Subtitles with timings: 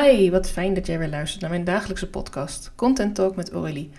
[0.00, 3.90] Hi, wat fijn dat jij weer luistert naar mijn dagelijkse podcast Content Talk met Aurélie.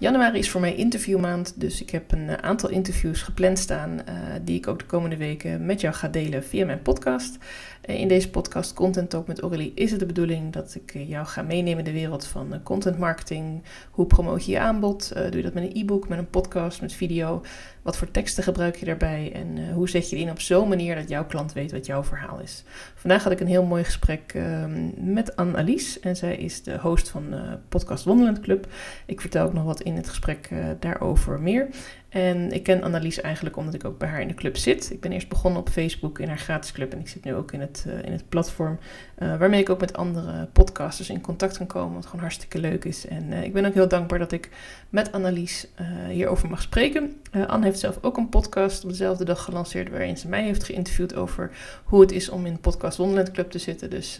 [0.00, 4.14] Januari is voor mij interviewmaand, dus ik heb een eh, aantal interviews gepland staan uh,
[4.42, 7.38] die ik ook de komende weken met jou ga delen via mijn podcast.
[7.86, 11.26] Uh, in deze podcast Content Talk met Aurélie is het de bedoeling dat ik jou
[11.26, 13.62] ga meenemen in de wereld van content marketing.
[13.90, 15.12] Hoe promoot je je aanbod?
[15.14, 17.42] doe je dat met een e-book, met een podcast, met video?
[17.82, 19.32] Wat voor teksten gebruik je daarbij?
[19.34, 22.04] En hoe zet je het in op zo'n manier dat jouw klant weet wat jouw
[22.04, 22.64] verhaal is?
[22.94, 27.08] Vandaag had ik een heel mooi gesprek ehm, met Anne-Alice en zij is de host
[27.08, 27.34] van
[27.68, 28.66] podcast Wonderland Club.
[29.06, 31.68] Ik vertel ook nog wat in het gesprek uh, daarover meer.
[32.08, 34.90] En ik ken Annelies eigenlijk omdat ik ook bij haar in de club zit.
[34.90, 37.52] Ik ben eerst begonnen op Facebook in haar gratis club en ik zit nu ook
[37.52, 38.78] in het, uh, in het platform
[39.18, 42.84] uh, waarmee ik ook met andere podcasters in contact kan komen, wat gewoon hartstikke leuk
[42.84, 43.06] is.
[43.06, 44.48] En ik ben ook heel dankbaar dat ik
[44.88, 45.66] met Annelies
[46.08, 47.20] hierover mag spreken.
[47.46, 51.14] Anne heeft zelf ook een podcast op dezelfde dag gelanceerd waarin ze mij heeft geïnterviewd
[51.14, 51.50] over
[51.84, 53.90] hoe het is om in podcast Wonderland Club te zitten.
[53.90, 54.18] Dus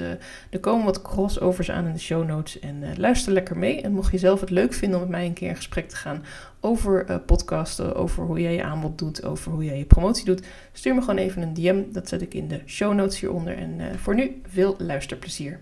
[0.50, 3.80] er komen wat crossovers aan in de show notes en luister lekker mee.
[3.80, 5.96] En mocht je zelf het leuk vinden om met mij een keer in gesprek te
[5.96, 6.22] gaan
[6.60, 10.46] over uh, podcasten, over hoe jij je aanbod doet, over hoe jij je promotie doet,
[10.72, 11.82] stuur me gewoon even een DM.
[11.92, 13.56] Dat zet ik in de show notes hieronder.
[13.56, 15.60] En uh, voor nu veel luisterplezier.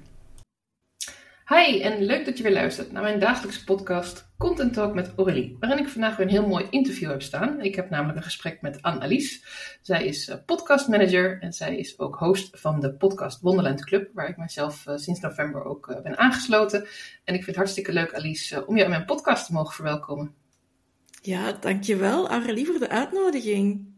[1.49, 5.57] Hi en leuk dat je weer luistert naar mijn dagelijkse podcast Content Talk met Aurélie,
[5.61, 7.61] waarin ik vandaag weer een heel mooi interview heb staan.
[7.61, 9.45] Ik heb namelijk een gesprek met Anne-Alice.
[9.83, 14.29] Zij is uh, podcastmanager en zij is ook host van de podcast Wonderland Club, waar
[14.29, 16.81] ik mezelf uh, sinds november ook uh, ben aangesloten.
[17.25, 20.35] En ik vind het hartstikke leuk, Alice, om je in mijn podcast te mogen verwelkomen.
[21.23, 23.97] Ja, dankjewel Aurélie voor de uitnodiging.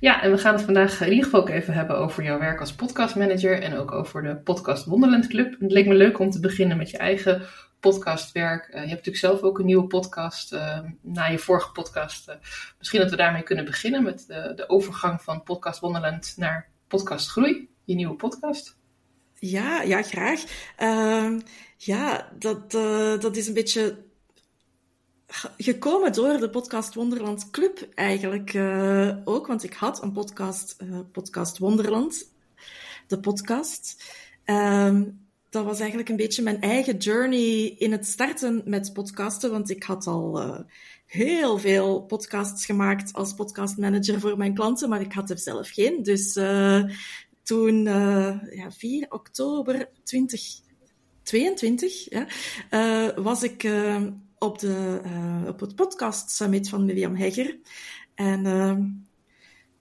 [0.00, 2.60] Ja, en we gaan het vandaag in ieder geval ook even hebben over jouw werk
[2.60, 5.60] als podcastmanager en ook over de Podcast Wonderland Club.
[5.60, 7.42] het leek me leuk om te beginnen met je eigen
[7.80, 8.66] podcastwerk.
[8.66, 12.28] Uh, je hebt natuurlijk zelf ook een nieuwe podcast uh, na je vorige podcast.
[12.28, 12.34] Uh,
[12.78, 17.30] misschien dat we daarmee kunnen beginnen met de, de overgang van Podcast Wonderland naar Podcast
[17.30, 18.76] Groei, je nieuwe podcast.
[19.34, 20.44] Ja, ja graag.
[20.76, 21.40] Ehm,
[21.76, 22.70] ja, dat,
[23.20, 24.04] dat is een beetje
[25.56, 30.98] gekomen door de podcast Wonderland Club eigenlijk uh, ook, want ik had een podcast, uh,
[31.12, 32.30] podcast Wonderland,
[33.06, 34.04] de podcast.
[34.44, 39.70] Um, dat was eigenlijk een beetje mijn eigen journey in het starten met podcasten, want
[39.70, 40.58] ik had al uh,
[41.06, 46.02] heel veel podcasts gemaakt als podcastmanager voor mijn klanten, maar ik had er zelf geen.
[46.02, 46.32] Dus
[47.42, 47.82] toen,
[48.50, 52.26] ja, 4 oktober 2022, ja,
[53.14, 53.62] was ik
[54.38, 57.58] op, de, uh, op het podcast summit van Miriam Hegger.
[58.14, 58.76] En uh,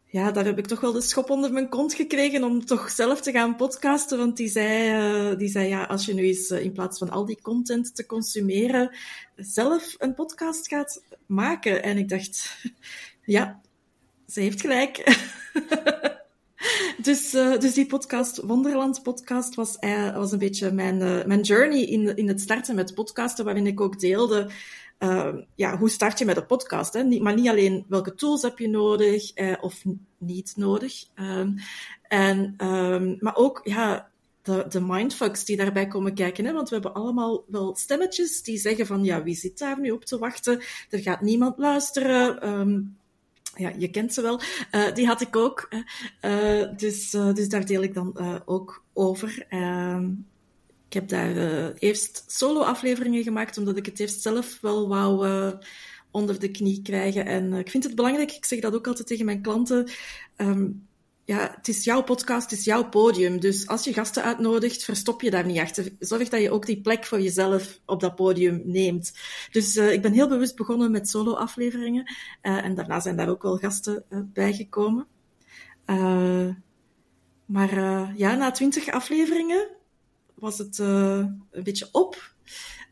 [0.05, 3.21] ja, daar heb ik toch wel de schop onder mijn kont gekregen om toch zelf
[3.21, 4.17] te gaan podcasten.
[4.17, 7.25] Want die zei, uh, die zei ja, als je nu eens in plaats van al
[7.25, 8.95] die content te consumeren,
[9.35, 11.83] zelf een podcast gaat maken.
[11.83, 12.57] En ik dacht,
[13.25, 13.61] ja,
[14.27, 15.03] ze heeft gelijk.
[16.97, 21.41] Dus, uh, dus die podcast, Wonderland podcast, was, uh, was een beetje mijn, uh, mijn
[21.41, 24.49] journey in, in het starten met podcasten, waarin ik ook deelde
[25.55, 26.93] ja, hoe start je met een podcast.
[26.93, 27.03] Hè?
[27.03, 29.83] Niet, maar niet alleen welke tools heb je nodig of
[30.17, 31.05] niet nodig.
[31.15, 31.55] Um,
[32.07, 34.09] en, um, maar ook ja,
[34.41, 36.45] de, de mindfucks die daarbij komen kijken.
[36.45, 36.53] Hè?
[36.53, 40.05] Want we hebben allemaal wel stemmetjes die zeggen van ja, wie zit daar nu op
[40.05, 40.61] te wachten?
[40.89, 42.49] Er gaat niemand luisteren.
[42.49, 42.97] Um,
[43.55, 44.41] ja, je kent ze wel.
[44.71, 45.69] Uh, die had ik ook.
[46.21, 49.45] Uh, dus, uh, dus daar deel ik dan ook over.
[49.49, 50.11] Ehm,
[50.87, 55.27] ik heb daar eerst solo-afleveringen gemaakt, omdat ik het eerst zelf wel wou
[56.11, 57.25] onder de knie krijgen.
[57.25, 59.89] En ik vind het belangrijk, ik zeg dat ook altijd tegen mijn klanten.
[60.37, 60.87] Um,
[61.25, 63.39] ja, het is jouw podcast, het is jouw podium.
[63.39, 65.91] Dus als je gasten uitnodigt, verstop je daar niet achter.
[65.99, 69.13] Zorg dat je ook die plek voor jezelf op dat podium neemt.
[69.51, 72.03] Dus uh, ik ben heel bewust begonnen met solo-afleveringen.
[72.41, 75.07] Uh, en daarna zijn daar ook wel gasten uh, bijgekomen.
[77.45, 77.73] maar
[78.17, 79.67] ja, na twintig afleveringen
[80.33, 82.33] was het een beetje op.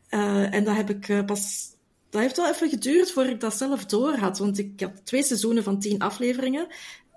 [0.08, 1.72] en dat heb ik pas
[2.14, 4.38] dat heeft wel even geduurd voordat ik dat zelf door had.
[4.38, 6.66] Want ik had twee seizoenen van tien afleveringen.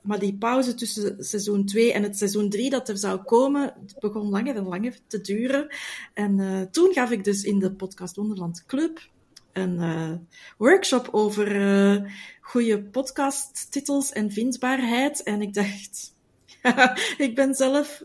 [0.07, 4.29] Maar die pauze tussen seizoen 2 en het seizoen 3 dat er zou komen, begon
[4.29, 5.68] langer en langer te duren.
[6.13, 9.09] En uh, toen gaf ik dus in de Podcast Wonderland Club
[9.57, 10.12] een uh,
[10.57, 12.12] workshop over uh,
[12.42, 15.24] goede podcasttitels en vindbaarheid.
[15.24, 16.13] En ik dacht,
[17.27, 18.03] ik ben zelf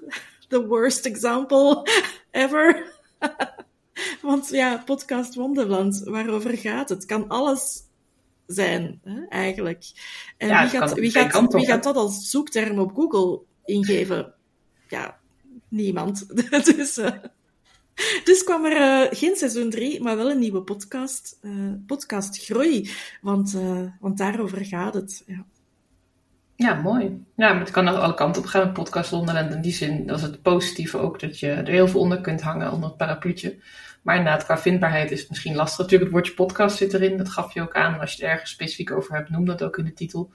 [0.48, 1.88] the worst example
[2.30, 2.92] ever.
[4.22, 7.04] Want ja, podcast Wonderland, waarover gaat het?
[7.04, 7.82] Kan alles
[8.52, 9.84] zijn, hè, eigenlijk.
[10.36, 14.34] En wie, gaat, wie, gaat, wie gaat dat als zoekterm op Google ingeven?
[14.88, 15.18] Ja,
[15.68, 16.26] niemand.
[16.76, 17.10] dus, uh,
[18.24, 21.38] dus kwam er uh, geen seizoen 3, maar wel een nieuwe podcast.
[21.42, 22.90] Uh, podcast Groei.
[23.20, 23.56] Want,
[24.00, 25.22] want daarover gaat het.
[25.26, 25.46] Ja.
[26.56, 27.24] Ja, mooi.
[27.36, 29.54] Ja, maar het kan ook alle kanten op gaan met podcast Wonderland.
[29.54, 32.40] In die zin, dat is het positieve ook, dat je er heel veel onder kunt
[32.40, 33.56] hangen, onder het parapluutje.
[34.02, 35.78] Maar inderdaad, qua vindbaarheid is het misschien lastig.
[35.78, 38.00] Natuurlijk, het woordje podcast zit erin, dat gaf je ook aan.
[38.00, 40.30] Als je het ergens specifiek over hebt, noem dat ook in de titel.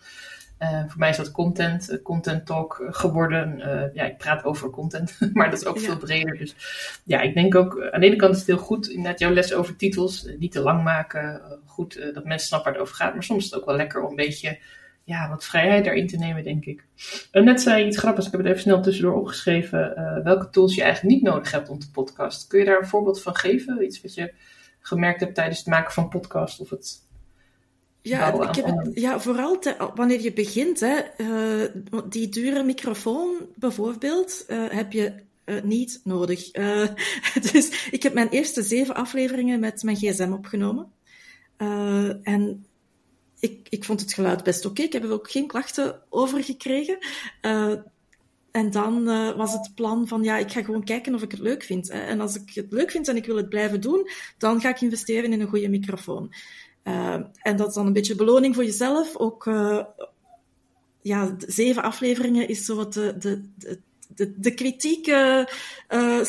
[0.59, 3.59] Uh, voor mij is dat content, uh, content talk geworden.
[3.59, 5.81] Uh, ja, ik praat over content, maar dat is ook ja.
[5.81, 6.37] veel breder.
[6.37, 6.55] Dus
[7.03, 9.53] ja, ik denk ook, aan de ene kant is het heel goed, inderdaad jouw les
[9.53, 11.41] over titels, niet te lang maken.
[11.65, 14.03] goed dat mensen snappen waar het over gaat, maar soms is het ook wel lekker
[14.03, 14.59] om een beetje
[15.07, 16.83] ja, wat vrijheid daarin te nemen, denk ik.
[17.31, 19.93] En net zei je iets grappigs, ik heb het even snel tussendoor opgeschreven,
[20.23, 22.47] welke tools je eigenlijk niet nodig hebt om te podcast.
[22.47, 23.83] Kun je daar een voorbeeld van geven?
[23.83, 24.33] Iets wat je
[24.79, 27.05] gemerkt hebt tijdens het maken van podcast of het
[28.07, 31.69] ja, ik heb het, ja vooral te, wanneer je begint, hè, uh,
[32.09, 35.13] die dure microfoon bijvoorbeeld, uh, heb je
[35.45, 36.51] uh, niet nodig.
[37.51, 40.91] dus ik heb mijn eerste zeven afleveringen met mijn gsm opgenomen.
[42.23, 42.65] en
[43.39, 44.81] ik, ik vond het geluid best oké.
[44.81, 46.97] Ik heb er ook geen klachten over gekregen.
[48.51, 51.39] En dan uh, was het plan van, ja, ik ga gewoon kijken of ik het
[51.39, 51.89] leuk vind.
[51.89, 54.81] En als ik het leuk vind en ik wil het blijven doen, dan ga ik
[54.81, 56.33] investeren in een goede microfoon.
[56.83, 59.15] Uh, en dat is dan een beetje beloning voor jezelf.
[59.15, 59.45] Ook
[61.01, 65.49] ja, zeven afleveringen is zo wat de, de, de, de kritieke
[65.89, 66.21] uh,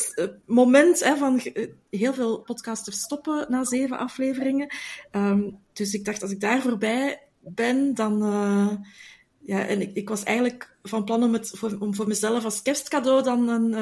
[0.45, 1.41] moment hè, van
[1.89, 4.73] heel veel podcasters stoppen na zeven afleveringen.
[5.11, 8.17] Um, dus ik dacht, als ik daar voorbij ben, dan.
[9.39, 12.61] ja, en ik, ik was eigenlijk van plan om, het voor, om voor mezelf als
[12.61, 13.73] kerstcadeau dan een,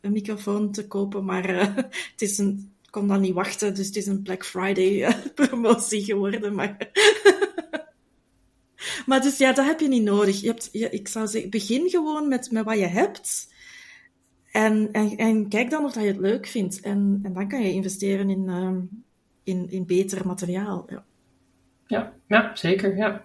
[0.00, 1.24] een microfoon te kopen.
[1.24, 1.74] Maar
[2.12, 6.54] het is een kon dan niet wachten, dus het is een Black Friday promotie geworden.
[6.54, 6.76] Maar,
[9.06, 10.40] maar dus ja, dat heb je niet nodig.
[10.40, 13.52] Je hebt, je, ik zou zeggen, begin gewoon met, met wat je hebt.
[14.52, 16.80] En, en, en kijk dan of dat je het leuk vindt.
[16.80, 19.00] En, en dan kan je investeren in, uh,
[19.44, 20.86] in, in beter materiaal.
[20.88, 21.04] Ja.
[21.86, 22.96] Ja, ja, zeker.
[22.96, 23.24] Ja.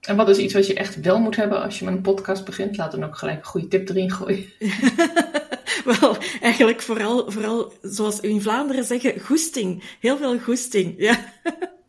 [0.00, 2.44] En wat is iets wat je echt wel moet hebben als je met een podcast
[2.44, 2.76] begint?
[2.76, 4.44] Laat dan ook gelijk een goede tip erin gooien.
[6.00, 9.96] Wel, eigenlijk vooral, vooral, zoals we in Vlaanderen zeggen, goesting.
[10.00, 11.18] Heel veel goesting, ja.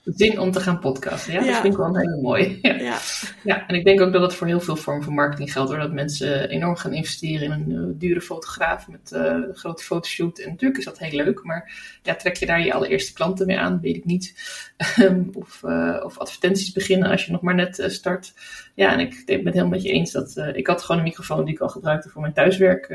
[0.06, 1.40] Zin om te gaan podcasten, ja?
[1.40, 2.60] Dat vind ik wel een hele mooi.
[2.62, 2.74] Ja.
[2.74, 3.00] ja.
[3.44, 3.68] Ja.
[3.68, 5.70] en ik denk ook dat het voor heel veel vormen van marketing geldt.
[5.70, 5.80] Hoor.
[5.80, 10.40] Dat mensen enorm gaan investeren in een uh, dure fotograaf met uh, een grote fotoshoot.
[10.40, 11.72] En natuurlijk is dat heel leuk, maar
[12.04, 13.80] ja, trek je daar je allereerste klanten mee aan?
[13.82, 14.34] Weet ik niet.
[14.96, 18.34] Ehm, of, uh, of advertenties beginnen als je nog maar net start.
[18.74, 21.46] Ja, en ik ben het helemaal met je eens dat ik had gewoon een microfoon
[21.46, 22.88] die ik al gebruikte voor mijn thuiswerk.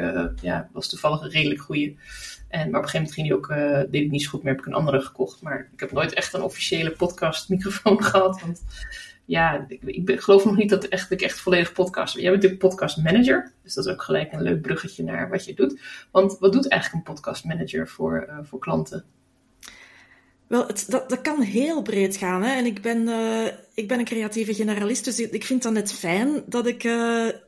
[0.43, 1.95] ja, was toevallig een redelijk goede.
[2.51, 4.43] En, maar op een gegeven moment ging die ook, uh, deed ik niet zo goed
[4.43, 5.43] meer, heb ik een andere gekocht.
[5.43, 8.41] Maar ik heb nooit echt een officiële podcast microfoon gehad.
[8.41, 8.63] Want
[9.25, 12.23] ja, ik, ik geloof nog niet dat, echt, ik echt volledig podcast ben.
[12.23, 13.53] Jij bent natuurlijk podcast manager.
[13.63, 15.81] Dus dat is ook gelijk een leuk bruggetje naar wat je doet.
[16.11, 19.05] Want wat doet eigenlijk een podcast manager voor, uh, voor klanten?
[20.47, 22.43] Wel, het, dat, dat kan heel breed gaan.
[22.43, 22.57] Hè?
[22.57, 26.43] En ik ben, uh, ik ben een creatieve generalist, dus ik vind het net fijn
[26.47, 26.85] dat ik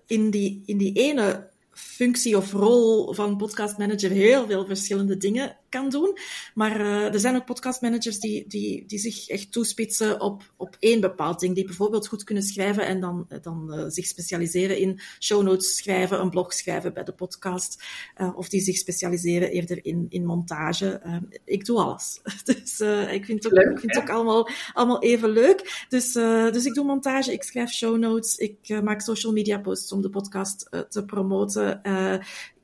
[0.06, 5.88] in, die, in die ene functie of rol van podcastmanager heel veel verschillende dingen kan
[5.88, 6.16] doen.
[6.54, 11.00] Maar uh, er zijn ook podcastmanagers die, die, die zich echt toespitsen op, op één
[11.00, 11.54] bepaald ding.
[11.54, 16.20] Die bijvoorbeeld goed kunnen schrijven en dan, dan uh, zich specialiseren in show notes schrijven,
[16.20, 17.82] een blog schrijven bij de podcast.
[18.16, 21.00] Uh, of die zich specialiseren eerder in, in montage.
[21.44, 22.20] ik doe alles.
[22.44, 22.80] dus
[23.10, 25.86] ik vind het ook, leuk, ik vind het ook allemaal, allemaal even leuk.
[25.88, 26.12] Dus,
[26.52, 30.10] dus ik doe montage, ik schrijf show notes, ik maak social media posts om de
[30.10, 31.80] podcast te promoten.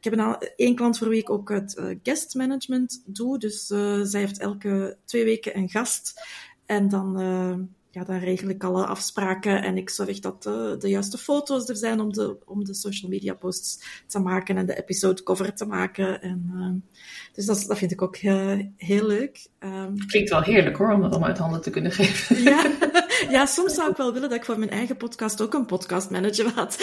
[0.01, 3.39] Ik heb een, één klant voor wie ik ook het uh, guest management doe.
[3.39, 6.23] Dus uh, zij heeft elke twee weken een gast.
[6.67, 7.55] En dan, uh,
[7.91, 12.01] ja, dan regel ik alle afspraken en ik zorg dat de juiste foto's er zijn
[12.01, 16.23] om de, om de social media posts te maken en de episode cover te maken.
[16.23, 16.85] En,
[17.33, 19.47] dus dat, dat vind ik ook heel leuk.
[19.61, 22.43] Um, Klinkt wel heerlijk hoor, om dat allemaal uit handen te kunnen geven.
[22.43, 22.71] Ja,
[23.37, 26.11] ja, soms zou ik wel willen dat ik voor mijn eigen podcast ook een podcast
[26.11, 26.77] manager had.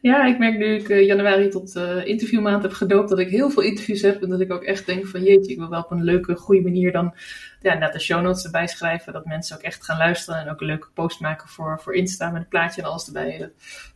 [0.00, 3.50] Ja, ik merk nu ik uh, januari tot uh, interviewmaand heb gedoopt dat ik heel
[3.50, 4.22] veel interviews heb.
[4.22, 6.62] En dat ik ook echt denk van jeetje, ik wil wel op een leuke, goede
[6.62, 7.14] manier dan
[7.60, 9.12] ja, net de show notes erbij schrijven.
[9.12, 12.30] Dat mensen ook echt gaan luisteren en ook een leuke post maken voor, voor Insta
[12.30, 13.40] met een plaatje en alles erbij.
[13.40, 13.46] Uh,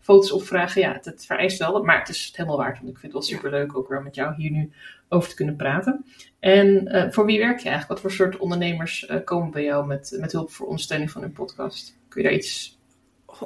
[0.01, 0.81] foto's opvragen.
[0.81, 2.77] Ja, het, het, vereist wel, maar het is het helemaal waard.
[2.79, 4.73] Want ik vind het wel super leuk ook weer met jou hier nu
[5.09, 6.05] over te kunnen praten.
[6.41, 7.89] En voor wie werk je eigenlijk?
[7.89, 11.97] Wat voor soort ondernemers komen bij jou met, met hulp voor ondersteuning van hun podcast?
[12.09, 12.78] Kun je daar iets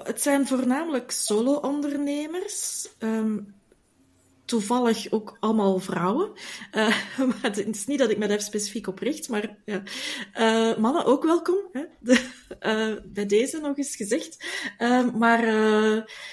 [0.03, 2.89] het zijn voornamelijk solo-ondernemers.
[2.99, 3.55] Um,
[4.45, 6.31] toevallig ook allemaal vrouwen.
[6.75, 6.97] Uh,
[7.29, 9.57] maar het is niet dat ik me daar specifiek op richt, maar.
[9.65, 11.57] Uh, mannen ook welkom.
[11.73, 11.83] Hè?
[12.01, 12.31] De,
[12.61, 14.45] uh, bij deze nog eens gezegd.
[14.79, 15.47] Ehm, maar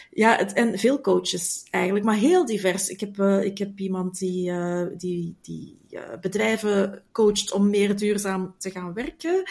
[0.10, 2.90] ja, het, en veel coaches eigenlijk, maar heel divers.
[2.90, 4.52] Ik heb, ik heb iemand die,
[4.98, 5.78] die, die
[6.22, 9.44] bedrijven coacht om meer duurzaam te gaan werken.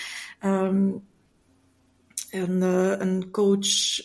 [0.44, 1.06] Um,
[2.30, 2.62] een,
[3.02, 4.00] een coach,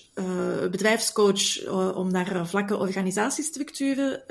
[0.71, 4.23] bedrijfscoach, om naar vlakke organisatiestructuren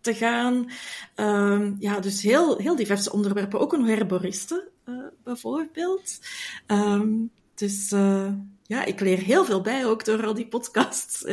[0.00, 0.70] te gaan.
[1.14, 3.60] Ehm, ja, dus heel, heel diverse onderwerpen.
[3.60, 4.68] Ook een herboriste,
[5.24, 6.18] bijvoorbeeld.
[6.66, 7.10] Ehm,
[7.54, 7.90] dus
[8.62, 11.24] ja, ik leer heel veel bij ook door al die podcasts.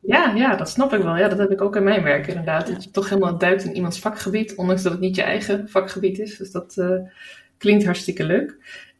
[0.00, 0.34] Ja.
[0.34, 1.16] Ja, dat snap ik wel.
[1.16, 2.66] Ja, dat heb ik ook in mijn werk inderdaad.
[2.66, 6.18] Dat je toch helemaal duikt in iemands vakgebied, ondanks dat het niet je eigen vakgebied
[6.18, 6.36] is.
[6.36, 6.76] Dus dat
[7.58, 8.56] klinkt hartstikke leuk.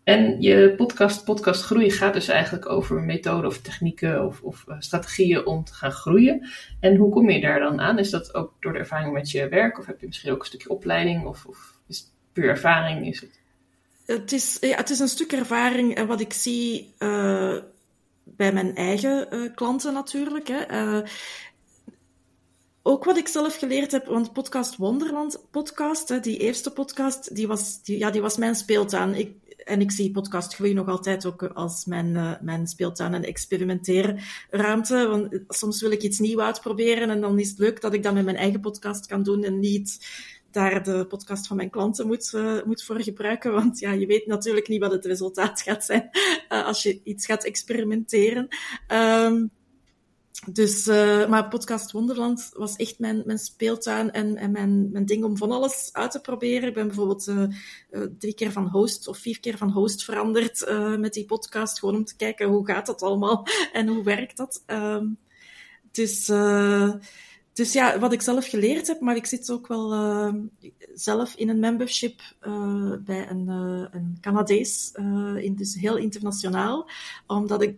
[0.08, 4.76] En je podcast, podcast Groeien, gaat dus eigenlijk over methoden of technieken of, of uh,
[4.78, 6.48] strategieën om te gaan groeien.
[6.80, 7.98] En hoe kom je daar dan aan?
[7.98, 9.78] Is dat ook door de ervaring met je werk?
[9.78, 11.26] Of heb je misschien ook een stukje opleiding?
[11.26, 13.06] Of, of is het puur ervaring?
[13.06, 13.40] Is het...
[14.06, 16.94] Het, is, ja, het is een stuk ervaring en wat ik zie.
[16.98, 17.56] Uh
[18.24, 20.48] bij mijn eigen klanten natuurlijk.
[20.48, 21.02] Hè.
[22.82, 27.46] Ook wat ik zelf geleerd heb, want podcast Wonderland podcast, hè, die eerste podcast, die
[27.46, 29.14] was, die, ja, die was mijn speeltuin.
[29.14, 29.32] Ik,
[29.68, 35.06] en ik zie podcast Groei nog altijd ook als mijn, uh, mijn speeltuin en experimenteerruimte.
[35.08, 38.14] Want soms wil ik iets nieuws uitproberen en dan is het leuk dat ik dat
[38.14, 40.06] met mijn eigen podcast kan doen en niet
[40.50, 43.52] daar de podcast van mijn klanten moet, uh, moet voor gebruiken.
[43.52, 46.10] Want ja, je weet natuurlijk niet wat het resultaat gaat zijn
[46.48, 48.48] als je iets gaat experimenteren.
[48.92, 49.50] Um,
[50.46, 55.24] dus, uh, maar podcast Wonderland was echt mijn, mijn speeltuin en, en mijn, mijn ding
[55.24, 56.68] om van alles uit te proberen.
[56.68, 57.42] Ik ben bijvoorbeeld uh,
[57.90, 60.66] uh, drie keer van host of vier keer van host veranderd
[60.98, 61.78] met die podcast.
[61.78, 64.62] Gewoon om te kijken hoe gaat dat allemaal en hoe werkt dat.
[64.66, 65.18] Um,
[65.92, 66.26] dus
[67.52, 69.90] dus ja, wat ik zelf geleerd heb, maar ik zit ook wel
[70.94, 72.20] zelf in een membership
[73.04, 73.48] bij een,
[73.90, 74.92] een Canadees,
[75.36, 76.90] in, dus heel internationaal,
[77.26, 77.76] omdat ik,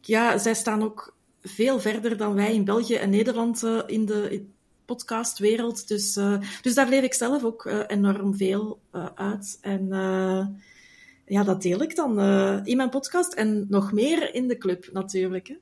[0.00, 4.44] ja, zij staan ook veel verder dan wij in België en Nederland in de
[4.84, 5.88] podcastwereld.
[5.88, 6.18] Dus,
[6.62, 8.80] dus daar leer ik zelf ook enorm veel
[9.14, 9.58] uit.
[9.60, 9.88] En
[11.26, 12.20] ja, dat deel ik dan
[12.64, 15.48] in mijn podcast en nog meer in de club natuurlijk.
[15.48, 15.54] Hè.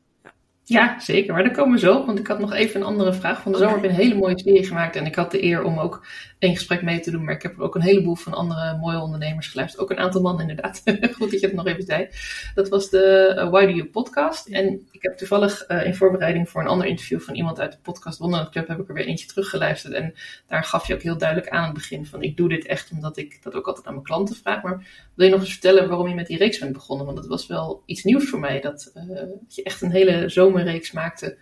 [0.69, 1.33] Ja, zeker.
[1.33, 3.43] Maar daar komen we zo Want ik had nog even een andere vraag.
[3.43, 4.97] Van de zomer heb ik een hele mooie serie gemaakt.
[4.97, 6.07] En ik had de eer om ook
[6.39, 7.25] één gesprek mee te doen.
[7.25, 9.83] Maar ik heb ook een heleboel van andere mooie ondernemers geluisterd.
[9.83, 10.83] Ook een aantal mannen inderdaad.
[11.17, 12.09] Goed dat je het nog even zei.
[12.55, 14.49] Dat was de uh, Why Do You podcast.
[14.49, 17.79] En ik heb toevallig uh, in voorbereiding voor een ander interview van iemand uit de
[17.83, 18.69] podcast Wonderland Club.
[18.69, 19.93] Heb ik er weer eentje teruggeluisterd.
[19.95, 20.15] En
[20.47, 22.07] daar gaf je ook heel duidelijk aan aan het begin.
[22.07, 24.63] Van ik doe dit echt omdat ik dat ook altijd aan mijn klanten vraag.
[24.63, 27.07] Maar wil je nog eens vertellen waarom je met die reeks bent begonnen?
[27.07, 28.61] Want dat was wel iets nieuws voor mij.
[28.61, 31.39] Dat, uh, dat je echt een hele zomer reeks maakte.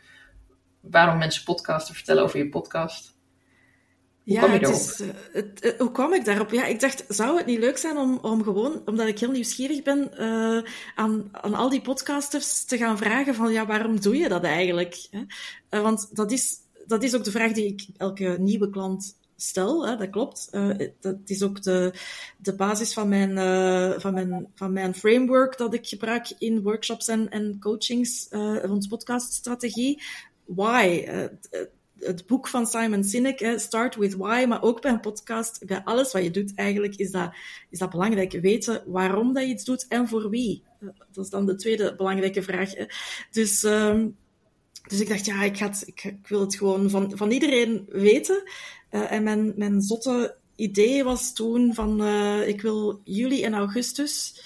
[0.80, 3.14] Waarom mensen podcasten, vertellen over je podcast.
[4.25, 4.80] Hoe ja, kwam je daarop?
[4.80, 6.50] Is, uh, het, hoe kwam ik daarop?
[6.50, 9.83] Ja, ik dacht, zou het niet leuk zijn om, om gewoon, omdat ik heel nieuwsgierig
[9.83, 14.28] ben, uh, aan, aan al die podcasters te gaan vragen van, ja, waarom doe je
[14.28, 15.09] dat eigenlijk?
[15.11, 16.54] Uh, want dat is,
[16.87, 20.50] dat is ook de vraag die ik elke nieuwe klant stel, dat klopt.
[21.00, 21.93] Dat is ook de,
[22.38, 27.09] de basis van mijn, uh, van, mijn, van mijn framework dat ik gebruik in workshops
[27.09, 30.02] en, en coachings uh, rond podcaststrategie.
[30.45, 31.05] Why?
[31.99, 36.12] het boek van Simon Sinek, Start with Why, maar ook bij een podcast, bij alles
[36.12, 37.35] wat je doet eigenlijk, is dat,
[37.71, 38.33] is dat belangrijk.
[38.33, 40.62] Weten waarom dat je iets doet en voor wie.
[41.12, 42.75] Dat is dan de tweede belangrijke vraag.
[42.75, 42.85] Hè.
[43.31, 43.62] Dus...
[43.62, 44.16] Um,
[44.87, 48.43] dus ik dacht, ja, ik, ik, ik, wil het gewoon van, van iedereen weten.
[48.97, 54.43] Uh, en mijn, mijn zotte idee was toen van, uh, ik wil juli en augustus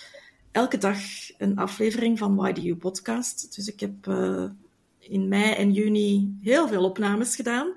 [0.52, 0.99] elke dag
[1.38, 3.54] een aflevering van Why Do You podcast.
[3.57, 4.45] Dus ik heb uh,
[4.99, 7.73] in mei en juni heel veel opnames gedaan,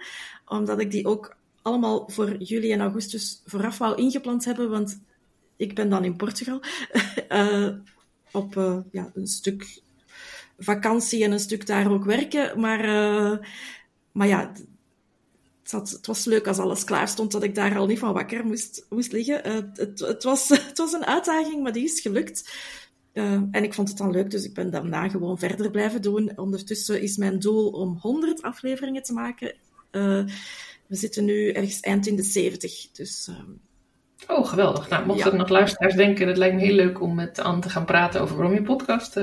[0.45, 4.99] omdat ik die ook allemaal voor juli en augustus vooraf wou ingepland hebben, want
[5.55, 6.61] ik ben dan in Portugal
[8.31, 8.53] op
[8.91, 9.81] ja, een stuk
[10.59, 12.59] vakantie en een stuk daar ook werken.
[12.59, 12.81] Maar,
[14.11, 14.51] maar ja,
[15.71, 18.45] het, het, was leuk als alles klaar stond, dat ik daar al niet van wakker
[18.45, 19.47] moest, moest liggen.
[19.47, 22.53] Uh, het, het, was, het was een uitdaging, maar die is gelukt.
[23.13, 26.31] Uh, en ik vond het dan leuk, dus ik ben daarna gewoon verder blijven doen.
[26.35, 29.55] Ondertussen is mijn doel om 100 afleveringen te maken.
[29.91, 32.91] we zitten nu ergens eind in de 70.
[32.91, 33.29] Dus
[34.27, 34.89] Oh, geweldig.
[34.89, 37.69] Nou, mochten er nog luisteraars denken, het lijkt me heel leuk om met Anne te
[37.69, 39.19] gaan praten over waarom je podcast.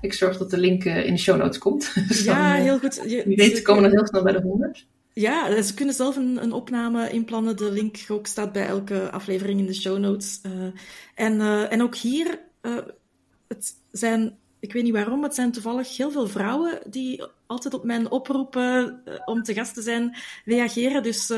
[0.00, 1.92] Ik zorg dat de link in de show notes komt.
[2.08, 3.02] dus ja, dan, heel goed.
[3.06, 4.86] Je, weet komen dan heel snel bij de 100.
[5.20, 7.56] Ja, ze kunnen zelf een, een, opname inplannen.
[7.56, 10.40] De link ook staat bij elke aflevering in de show notes.
[10.46, 10.72] Uh,
[11.14, 12.40] en, en ook hier,
[13.48, 17.84] het zijn, ik weet niet waarom, het zijn toevallig heel veel vrouwen die altijd op
[17.84, 21.02] mijn oproepen om te gast te zijn reageren.
[21.02, 21.32] Dus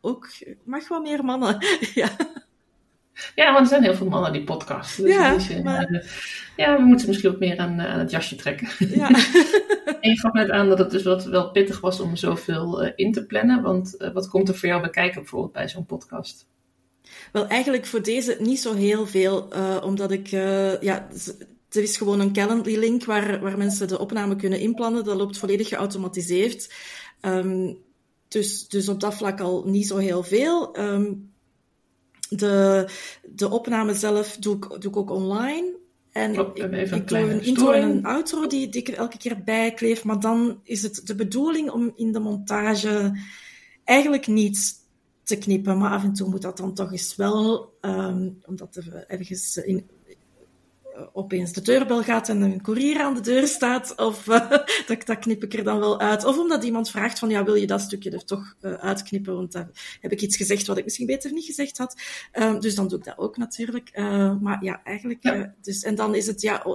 [0.00, 0.28] ook
[0.64, 1.66] mag wel meer mannen.
[1.94, 2.16] ja.
[3.34, 5.04] Ja, want er zijn heel veel mannen die podcasten.
[5.04, 5.84] Dus ja, maar...
[5.84, 6.08] Eh,
[6.56, 8.68] ja, we moeten misschien wat meer aan, eh, aan het jasje trekken.
[8.78, 9.08] Ja.
[10.00, 12.92] en je gaf net aan dat het dus wat, wel pittig was om zoveel uh,
[12.96, 13.62] in te plannen.
[13.62, 16.46] Want wat komt er voor jou bij kijken bijvoorbeeld bij zo'n podcast?
[17.32, 19.48] Wel, eigenlijk voor deze niet zo heel veel.
[19.82, 20.26] omdat ik,
[20.80, 21.08] ja,
[21.70, 25.04] er is gewoon een Calendly-link waar, waar mensen de opname kunnen inplannen.
[25.04, 26.74] Dat loopt volledig geautomatiseerd.
[27.22, 27.78] Um,
[28.28, 30.78] dus, dus op dat vlak al niet zo heel veel.
[30.78, 31.27] Um,
[32.28, 32.88] de,
[33.24, 35.76] de opname zelf doe ik, doe ik ook online.
[36.12, 39.18] En Klopt, ik, ik doe een intro en een outro die, die ik er elke
[39.18, 40.04] keer bij kleef.
[40.04, 43.18] Maar dan is het de bedoeling om in de montage
[43.84, 44.74] eigenlijk niet
[45.22, 45.78] te knippen.
[45.78, 49.88] Maar af en toe moet dat dan toch eens wel, um, omdat er ergens in,
[51.12, 54.50] opeens de deurbel gaat en een koerier aan de deur staat, of uh,
[54.86, 56.24] dat, dat knip ik er dan wel uit.
[56.24, 59.52] Of omdat iemand vraagt van, ja, wil je dat stukje er toch uh, uitknippen, want
[59.52, 62.00] daar heb ik iets gezegd wat ik misschien beter niet gezegd had.
[62.32, 63.90] Uh, dus dan doe ik dat ook natuurlijk.
[64.40, 65.54] maar ja, eigenlijk, Ja.
[65.62, 66.66] dus, en dan is het ja,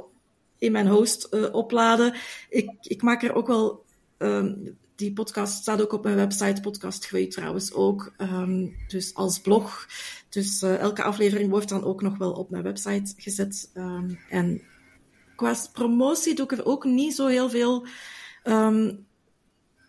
[0.58, 2.14] in mijn host opladen.
[2.50, 3.86] Ik, ik maak er ook wel,
[4.18, 9.40] um, die podcast staat ook op mijn website, Podcast Groei trouwens ook, um, dus als
[9.40, 9.88] blog.
[10.30, 13.72] Dus uh, elke aflevering wordt dan ook nog wel op mijn website gezet.
[13.74, 14.62] Um, en
[15.36, 17.86] qua promotie doe ik er ook niet zo heel veel
[18.44, 19.06] um,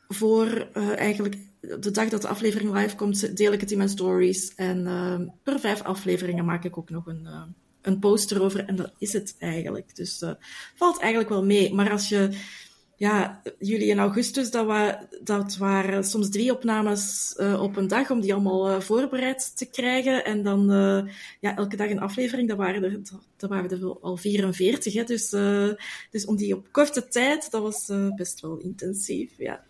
[0.08, 0.68] voor.
[0.74, 4.54] Uh, eigenlijk de dag dat de aflevering live komt, deel ik het in mijn stories.
[4.54, 7.42] En per vijf afleveringen maak ik ook nog een, uh,
[7.82, 8.64] een post erover.
[8.64, 9.96] En dat is het eigenlijk.
[9.96, 10.22] Dus
[10.74, 11.74] valt eigenlijk wel mee.
[11.74, 12.38] Maar als je
[12.96, 18.10] ja, juli en augustus, dat, wa dat waren soms drie opnames uh, op een dag
[18.10, 20.24] om die allemaal uh, voorbereid te krijgen.
[20.24, 23.00] En dan uh, ja, elke dag een aflevering, dat waren er,
[23.36, 24.94] dat waren er al 44.
[24.94, 25.04] Hè?
[25.04, 25.28] Dus,
[26.10, 29.30] dus om die op korte tijd, dat was best wel intensief.
[29.38, 29.60] Ja.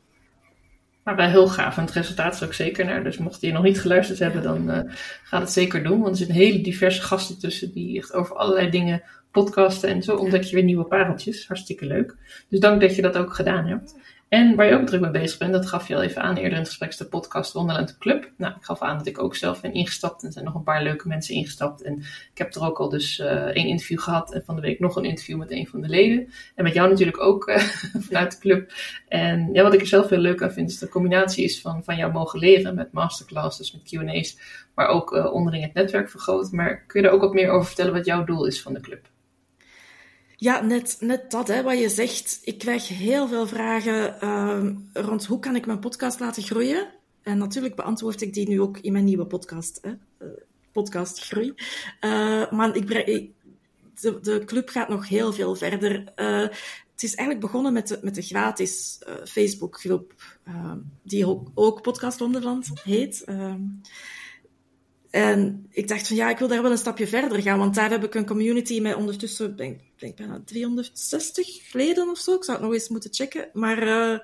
[1.05, 1.77] Maar wel heel gaaf.
[1.77, 3.05] En het resultaat is ook zeker naar.
[3.05, 4.81] Dus mocht je nog niet geluisterd hebben, dan uh,
[5.23, 5.99] ga het zeker doen.
[5.99, 9.03] Want er zitten hele diverse gasten tussen die echt over allerlei dingen
[9.35, 9.89] podcasten.
[9.89, 11.47] En zo ontdek je weer nieuwe pareltjes.
[11.47, 12.17] Hartstikke leuk.
[12.49, 13.95] Dus dank dat je dat ook gedaan hebt.
[14.29, 16.53] En waar je ook druk mee bezig bent, dat gaf je al even aan eerder
[16.53, 18.31] in het gesprek, is de podcast Wonderland Club.
[18.37, 20.63] Nou, ik gaf aan dat ik ook zelf ben ingestapt en er zijn nog een
[20.63, 21.83] paar leuke mensen ingestapt.
[21.83, 21.99] En
[22.33, 24.97] ik heb er ook al dus uh, één interview gehad en van de week nog
[24.97, 26.29] een interview met een van de leden.
[26.55, 27.57] En met jou natuurlijk ook uh,
[28.09, 28.73] vanuit de club.
[29.09, 31.85] En ja, wat ik er zelf heel leuk aan vind, is de combinatie is van,
[31.85, 34.39] van jou mogen leren met masterclasses, met Q&A's,
[34.75, 36.57] maar ook uh, onderling het netwerk vergroten.
[36.57, 38.81] Maar kun je daar ook wat meer over vertellen wat jouw doel is van de
[38.81, 39.13] club?
[40.45, 42.41] Ja, net, net dat, hè, wat je zegt.
[42.43, 46.89] Ik krijg heel veel vragen uh, rond hoe kan ik mijn podcast laten groeien.
[47.23, 49.91] En natuurlijk beantwoord ik die nu ook in mijn nieuwe podcast, hè,
[50.27, 50.33] uh,
[50.73, 51.55] podcast Groei.
[52.01, 52.89] Uh, maar ik,
[54.01, 56.13] de, de club gaat nog heel veel verder.
[56.17, 56.41] Uh,
[56.93, 62.71] het is eigenlijk begonnen met de, met de gratis Facebookgroep, uh, die ook, Podcast Wonderland
[62.83, 63.25] heet.
[65.15, 67.91] En ik dacht van ja, ik wil daar wel een stapje verder gaan, want daar
[67.91, 72.35] heb ik een community met ondertussen, denk ik, bijna 360 leden of zo.
[72.35, 73.49] Ik zou het nog eens moeten checken.
[73.53, 74.19] Maar, uh,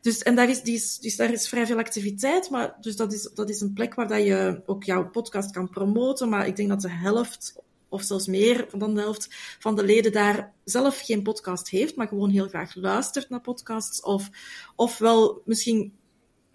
[0.00, 3.12] dus, en daar is, die is, dus daar is vrij veel activiteit, maar dus dat
[3.12, 6.28] is, dat is een plek waar dat je ook jouw podcast kan promoten.
[6.28, 7.54] Maar ik denk dat de helft,
[7.88, 12.08] of zelfs meer dan de helft van de leden daar zelf geen podcast heeft, maar
[12.08, 14.00] gewoon heel graag luistert naar podcasts.
[14.00, 14.30] Of,
[14.74, 15.92] of wel misschien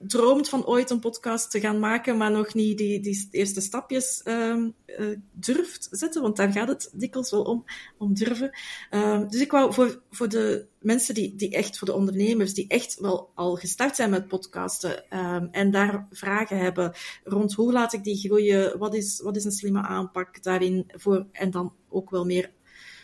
[0.07, 4.21] droomt van ooit een podcast te gaan maken, maar nog niet die, die eerste stapjes
[4.25, 7.65] um, uh, durft zetten, want daar gaat het dikwijls wel om,
[7.97, 8.57] om durven.
[8.91, 12.67] Um, dus ik wou voor, voor de mensen die, die echt, voor de ondernemers, die
[12.67, 17.93] echt wel al gestart zijn met podcasten um, en daar vragen hebben rond hoe laat
[17.93, 22.09] ik die groeien, wat is, wat is een slimme aanpak daarin voor, en dan ook
[22.09, 22.51] wel meer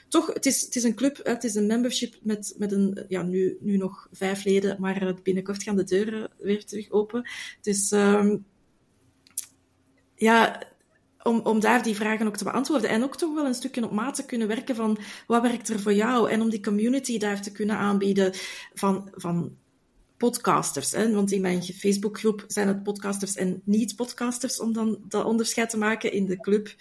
[0.08, 3.22] toch, het is, het is een club, het is een membership met, met een, ja,
[3.22, 7.30] nu, nu nog vijf leden, maar binnenkort gaan de deuren weer terug open.
[7.62, 8.46] Dus, um,
[10.16, 10.68] ja,
[11.24, 13.92] om, om daar die vragen ook te beantwoorden en ook toch wel een stukje op
[13.92, 17.42] maat te kunnen werken van wat werkt er voor jou en om die community daar
[17.42, 18.32] te kunnen aanbieden
[18.74, 19.56] van, van
[20.18, 20.92] podcasters.
[20.92, 21.12] Hè?
[21.12, 26.12] Want in mijn Facebookgroep zijn het podcasters en niet-podcasters, om dan dat onderscheid te maken
[26.12, 26.76] in de club.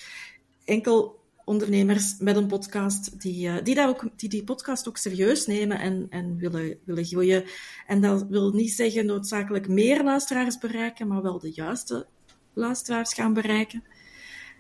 [0.65, 5.47] Enkel ondernemers met een podcast die, uh, die, daar ook, die die podcast ook serieus
[5.47, 7.45] nemen en, en willen, willen groeien.
[7.87, 12.07] En dat wil niet zeggen noodzakelijk meer luisteraars bereiken, maar wel de juiste
[12.53, 13.85] luisteraars gaan bereiken.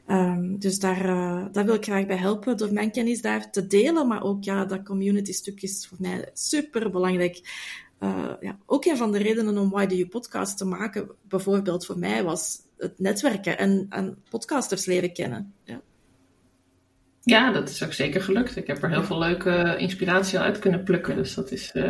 [0.08, 1.08] Um, dus daar,
[1.52, 4.08] uh, wil ik graag bij helpen, door mijn kennis daar te delen.
[4.08, 7.40] Maar ook ja, dat community stuk is voor mij super belangrijk.
[8.00, 11.86] Uh, ja, ook een van de redenen om Why Do You Podcast te maken, bijvoorbeeld
[11.86, 15.54] voor mij, was het netwerken en, en podcasters leren kennen.
[15.64, 15.80] Ja.
[17.26, 18.56] Ja, dat is ook zeker gelukt.
[18.56, 21.16] Ik heb er heel veel leuke inspiratie uit kunnen plukken.
[21.16, 21.84] Dus dat is, uh,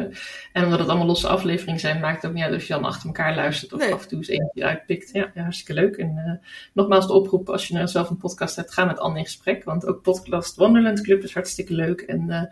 [0.53, 2.85] en omdat het allemaal losse afleveringen zijn, maakt het ook niet uit of je dan
[2.85, 3.93] achter elkaar luistert of nee.
[3.93, 5.13] af en toe eens eentje uitpikt.
[5.13, 5.97] Ja, ja hartstikke leuk.
[5.97, 9.19] En uh, nogmaals de oproep, als je nou zelf een podcast hebt, ga met Anne
[9.19, 9.65] in gesprek.
[9.65, 12.01] Want ook Podcast Wonderland Club is hartstikke leuk.
[12.01, 12.43] En uh,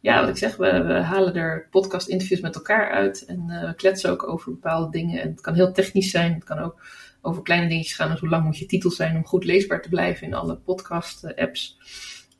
[0.00, 3.24] ja, wat ik zeg, we, we halen er podcast interviews met elkaar uit.
[3.24, 5.20] En we kletsen ook over bepaalde dingen.
[5.20, 6.34] En het kan heel technisch zijn.
[6.34, 6.82] Het kan ook
[7.22, 8.10] over kleine dingetjes gaan.
[8.10, 11.36] Dus hoe lang moet je titel zijn om goed leesbaar te blijven in alle podcast
[11.36, 11.78] apps.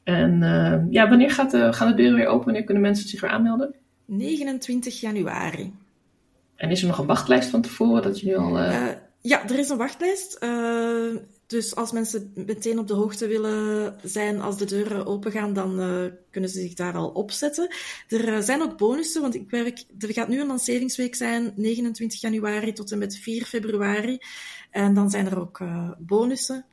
[0.05, 0.39] En
[0.91, 2.45] ja, wanneer gaat de, gaan de deuren weer open?
[2.45, 3.75] Wanneer kunnen mensen zich weer aanmelden?
[4.05, 5.73] 29 januari.
[6.57, 8.59] En is er nog een wachtlijst van tevoren dat je nu al...
[9.21, 10.39] ja, er is een wachtlijst.
[11.47, 16.05] Dus als mensen meteen op de hoogte willen zijn als de deuren opengaan, dan uh,
[16.31, 17.69] kunnen ze zich daar al opzetten.
[18.09, 22.21] Er uh, zijn ook bonussen, want ik werk, er gaat nu een lanceringsweek zijn, 29
[22.21, 24.19] januari tot en met 4 februari.
[24.71, 26.65] En dan zijn er ook uh, bonussen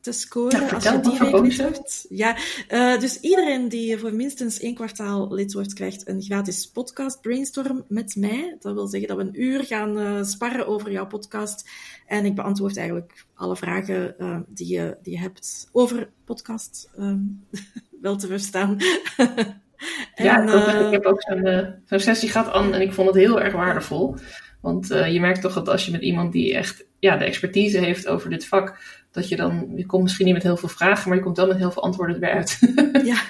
[0.00, 2.06] te scoren ja, als je die lid wordt.
[2.08, 2.36] Ja,
[2.68, 7.84] uh, dus iedereen die voor minstens één kwartaal lid wordt, krijgt een gratis podcast brainstorm
[7.88, 8.56] met mij.
[8.60, 11.70] Dat wil zeggen dat we een uur gaan uh, sparren over jouw podcast.
[12.06, 16.90] En ik beantwoord eigenlijk alle vragen uh, die, je, die je hebt over podcast.
[16.98, 17.46] Um,
[18.02, 18.76] wel te verstaan.
[20.14, 23.16] en, ja, ik, ik heb ook zo'n zo sessie gehad, Anne, en ik vond het
[23.16, 24.16] heel erg waardevol.
[24.60, 28.06] Want je merkt toch dat als je met iemand die echt ja, de expertise heeft
[28.06, 28.78] over dit vak
[29.10, 31.46] dat je dan, je komt misschien niet met heel veel vragen, maar je komt wel
[31.46, 32.58] met heel veel antwoorden erbij uit.
[33.10, 33.22] ja.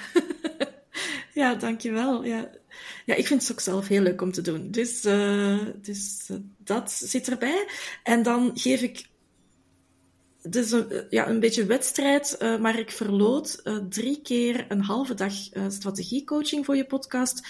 [1.41, 2.23] ja, dankjewel.
[2.23, 2.49] Ja.
[3.05, 4.71] ja, ik vind het ook zelf heel leuk om te doen.
[4.71, 7.67] Dus, uh, dus uh, dat zit erbij.
[8.03, 9.09] En dan geef ik
[10.41, 15.33] dus een, ja, een beetje wedstrijd, maar ik verloot drie keer een halve dag
[15.67, 17.47] strategiecoaching voor je podcast.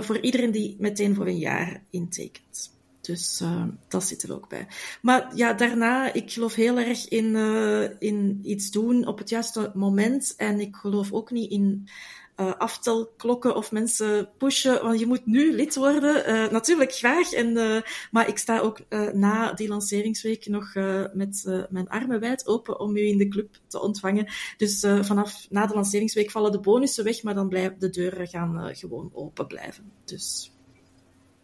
[0.00, 2.79] voor iedereen die meteen voor een jaar intekent.
[3.00, 4.66] Dus uh, dat zit er ook bij.
[5.02, 9.70] Maar ja, daarna, ik geloof heel erg in, uh, in iets doen op het juiste
[9.74, 10.34] moment.
[10.36, 11.88] En ik geloof ook niet in
[12.36, 14.82] uh, aftelklokken of mensen pushen.
[14.82, 16.52] Want je moet nu lid worden.
[16.52, 17.32] natuurlijk graag.
[17.32, 18.78] En, maar ik sta ook
[19.12, 20.74] na die lanceringsweek nog
[21.12, 24.26] met mijn armen wijd open om u in de club te ontvangen.
[24.56, 28.76] Dus vanaf na de lanceringsweek vallen de bonussen weg, maar dan blijven de deuren gaan
[28.76, 29.92] gewoon open blijven.
[30.04, 30.50] Dus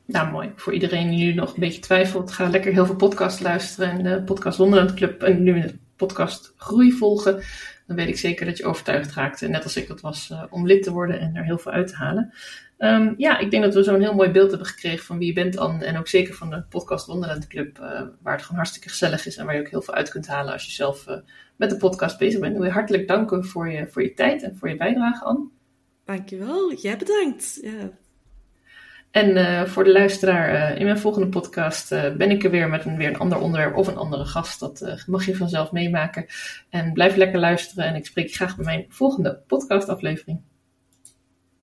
[0.07, 0.53] nou, mooi.
[0.57, 4.03] Voor iedereen die nu nog een beetje twijfelt, ga lekker heel veel podcast luisteren en
[4.03, 7.43] de podcast Wonderland Club en nu de podcast Groei volgen.
[7.87, 10.67] Dan weet ik zeker dat je overtuigd raakt, net als ik dat was, uh, om
[10.67, 12.33] lid te worden en er heel veel uit te halen.
[12.79, 15.33] Um, ja, ik denk dat we zo'n heel mooi beeld hebben gekregen van wie je
[15.33, 15.85] bent, Anne.
[15.85, 19.37] En ook zeker van de podcast Wonderland Club, uh, waar het gewoon hartstikke gezellig is
[19.37, 21.07] en waar je ook heel veel uit kunt halen als je zelf
[21.57, 22.53] met de podcast bezig bent.
[22.53, 25.49] Ik wil je hartelijk danken voor je, voor je tijd en voor je bijdrage, Anne.
[26.05, 26.75] Dankjewel.
[26.75, 27.59] Jij bedankt.
[27.63, 27.91] Ja.
[29.17, 32.69] En uh, voor de luisteraar, uh, in mijn volgende podcast uh, ben ik er weer
[32.69, 34.61] met een, weer een ander onderwerp of een andere gast.
[34.61, 36.27] Dat mag je vanzelf meemaken.
[36.71, 40.41] En blijf lekker luisteren en ik spreek je graag bij mijn volgende podcastaflevering.